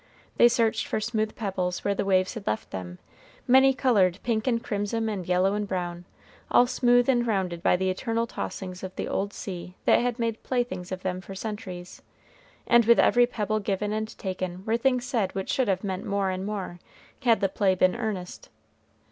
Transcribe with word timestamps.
They 0.37 0.47
searched 0.47 0.87
for 0.87 0.99
smooth 0.99 1.35
pebbles 1.35 1.83
where 1.85 1.93
the 1.93 2.03
waves 2.05 2.33
had 2.33 2.47
left 2.47 2.71
them, 2.71 2.97
many 3.47 3.71
colored, 3.71 4.17
pink 4.23 4.47
and 4.47 4.63
crimson 4.63 5.07
and 5.09 5.27
yellow 5.27 5.53
and 5.53 5.67
brown, 5.67 6.05
all 6.49 6.65
smooth 6.65 7.07
and 7.07 7.27
rounded 7.27 7.61
by 7.61 7.75
the 7.75 7.91
eternal 7.91 8.25
tossings 8.25 8.81
of 8.81 8.95
the 8.95 9.07
old 9.07 9.31
sea 9.31 9.75
that 9.85 9.99
had 10.01 10.17
made 10.17 10.41
playthings 10.41 10.91
of 10.91 11.03
them 11.03 11.21
for 11.21 11.35
centuries, 11.35 12.01
and 12.65 12.85
with 12.85 12.97
every 12.97 13.27
pebble 13.27 13.59
given 13.59 13.93
and 13.93 14.17
taken 14.17 14.65
were 14.65 14.75
things 14.75 15.05
said 15.05 15.35
which 15.35 15.51
should 15.51 15.67
have 15.67 15.83
meant 15.83 16.03
more 16.03 16.31
and 16.31 16.47
more, 16.47 16.79
had 17.21 17.39
the 17.39 17.47
play 17.47 17.75
been 17.75 17.95
earnest. 17.95 18.49